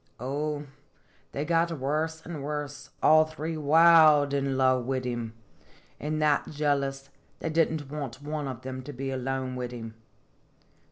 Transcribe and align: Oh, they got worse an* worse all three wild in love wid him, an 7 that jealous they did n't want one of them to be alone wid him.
Oh, 0.19 0.65
they 1.31 1.45
got 1.45 1.71
worse 1.71 2.25
an* 2.25 2.41
worse 2.41 2.89
all 3.03 3.23
three 3.25 3.55
wild 3.55 4.33
in 4.33 4.57
love 4.57 4.83
wid 4.87 5.05
him, 5.05 5.35
an 5.99 6.13
7 6.13 6.17
that 6.17 6.49
jealous 6.49 7.09
they 7.37 7.51
did 7.51 7.71
n't 7.71 7.91
want 7.91 8.19
one 8.23 8.47
of 8.47 8.63
them 8.63 8.81
to 8.81 8.93
be 8.93 9.11
alone 9.11 9.55
wid 9.55 9.73
him. 9.73 9.93